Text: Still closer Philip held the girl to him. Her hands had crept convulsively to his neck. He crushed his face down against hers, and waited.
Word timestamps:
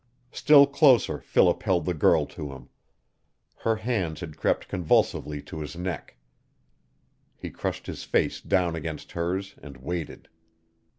Still 0.31 0.65
closer 0.65 1.19
Philip 1.19 1.61
held 1.61 1.85
the 1.85 1.93
girl 1.93 2.25
to 2.25 2.51
him. 2.53 2.69
Her 3.57 3.75
hands 3.75 4.21
had 4.21 4.35
crept 4.35 4.67
convulsively 4.67 5.43
to 5.43 5.59
his 5.59 5.75
neck. 5.75 6.17
He 7.37 7.51
crushed 7.51 7.85
his 7.85 8.03
face 8.03 8.41
down 8.41 8.75
against 8.75 9.11
hers, 9.11 9.53
and 9.61 9.77
waited. 9.77 10.27